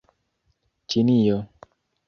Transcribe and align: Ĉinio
Ĉinio 0.95 1.39